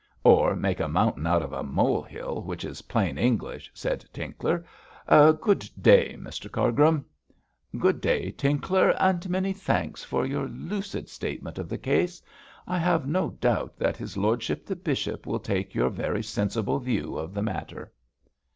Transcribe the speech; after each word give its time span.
'Or 0.23 0.55
make 0.55 0.79
a 0.79 0.87
mountain 0.87 1.27
out 1.27 1.43
of 1.43 1.53
a 1.53 1.61
mole 1.61 2.01
hill, 2.01 2.41
which 2.41 2.65
is 2.65 2.81
plain 2.81 3.19
English,' 3.19 3.69
said 3.71 4.03
Tinkler. 4.11 4.65
'Good 5.07 5.69
day, 5.79 6.15
Mr 6.19 6.51
Cargrim.' 6.51 7.05
'Good 7.77 8.01
day, 8.01 8.31
Tinkler, 8.31 8.95
and 8.99 9.29
many 9.29 9.53
thanks 9.53 10.03
for 10.03 10.25
your 10.25 10.47
lucid 10.47 11.07
statement 11.07 11.59
of 11.59 11.69
the 11.69 11.77
case. 11.77 12.19
I 12.65 12.79
have 12.79 13.05
no 13.05 13.29
doubt 13.29 13.77
that 13.77 13.95
his 13.95 14.17
lordship, 14.17 14.65
the 14.65 14.75
bishop, 14.75 15.27
will 15.27 15.39
take 15.39 15.75
your 15.75 15.91
very 15.91 16.23
sensible 16.23 16.79
view 16.79 17.15
of 17.15 17.35
the 17.35 17.43
matter.' 17.43 17.91